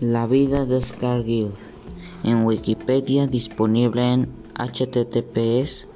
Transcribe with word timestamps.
La 0.00 0.28
vida 0.28 0.64
de 0.64 0.76
Oscar 0.76 1.22
Wilde 1.22 1.56
en 2.22 2.44
Wikipedia 2.44 3.26
disponible 3.26 4.12
en 4.12 4.28
https 4.54 5.88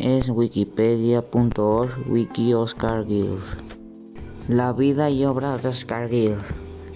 es 0.00 0.28
wikipedia.org 0.28 2.10
wiki 2.10 2.54
Oscar 2.54 3.04
Wilde 3.06 3.38
La 4.48 4.72
vida 4.72 5.08
y 5.10 5.24
obra 5.24 5.56
de 5.56 5.68
Oscar 5.68 6.10
Wilde 6.10 6.42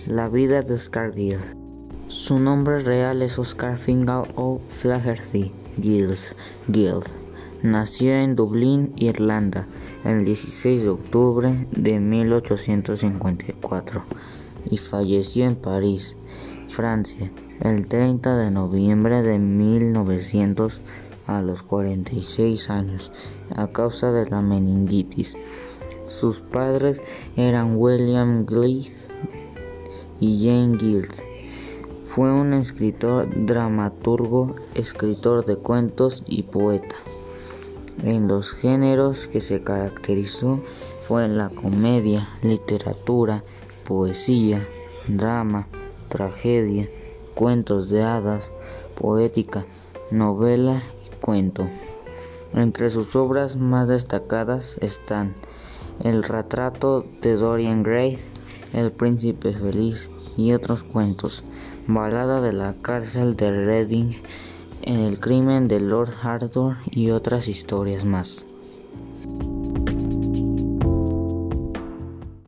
La 0.08 0.28
vida 0.28 0.62
de 0.62 0.74
Oscar 0.74 1.12
Wilde 1.14 1.44
Su 2.08 2.40
nombre 2.40 2.80
real 2.80 3.22
es 3.22 3.38
Oscar 3.38 3.78
Fingal 3.78 4.24
O'Flaherty 4.34 5.52
Giles 5.80 6.34
Guild. 6.66 7.06
Nació 7.62 8.14
en 8.14 8.34
Dublín, 8.34 8.92
Irlanda, 8.96 9.68
el 10.04 10.24
16 10.24 10.82
de 10.82 10.88
octubre 10.88 11.68
de 11.70 12.00
1854 12.00 14.02
y 14.70 14.78
falleció 14.78 15.44
en 15.44 15.56
París, 15.56 16.16
Francia, 16.68 17.30
el 17.60 17.86
30 17.86 18.36
de 18.36 18.50
noviembre 18.50 19.22
de 19.22 19.38
1900 19.38 20.80
a 21.26 21.42
los 21.42 21.62
46 21.62 22.70
años 22.70 23.12
a 23.54 23.68
causa 23.68 24.12
de 24.12 24.28
la 24.28 24.42
meningitis. 24.42 25.36
Sus 26.06 26.40
padres 26.40 27.00
eran 27.36 27.76
William 27.76 28.44
Guild 28.46 28.92
y 30.20 30.44
Jane 30.44 30.76
Guild. 30.76 31.12
Fue 32.04 32.32
un 32.32 32.52
escritor, 32.52 33.28
dramaturgo, 33.46 34.56
escritor 34.74 35.44
de 35.44 35.56
cuentos 35.56 36.22
y 36.26 36.42
poeta. 36.42 36.96
En 38.02 38.28
los 38.28 38.52
géneros 38.52 39.26
que 39.26 39.40
se 39.40 39.62
caracterizó 39.62 40.60
fue 41.02 41.28
la 41.28 41.50
comedia, 41.50 42.28
literatura, 42.42 43.44
poesía, 43.84 44.66
drama, 45.08 45.68
tragedia, 46.08 46.88
cuentos 47.34 47.90
de 47.90 48.02
hadas, 48.02 48.50
poética, 48.94 49.64
novela 50.10 50.82
y 51.06 51.20
cuento. 51.20 51.66
Entre 52.54 52.90
sus 52.90 53.16
obras 53.16 53.56
más 53.56 53.88
destacadas 53.88 54.76
están 54.80 55.34
El 56.00 56.22
retrato 56.22 57.04
de 57.22 57.36
Dorian 57.36 57.82
Gray, 57.82 58.18
El 58.72 58.92
príncipe 58.92 59.52
feliz 59.54 60.10
y 60.36 60.52
otros 60.52 60.84
cuentos, 60.84 61.44
Balada 61.86 62.40
de 62.40 62.52
la 62.52 62.74
cárcel 62.74 63.36
de 63.36 63.50
Reading, 63.50 64.12
El 64.82 65.18
crimen 65.18 65.66
de 65.68 65.80
Lord 65.80 66.12
Arthur 66.22 66.76
y 66.90 67.10
otras 67.10 67.48
historias 67.48 68.04
más. 68.04 68.44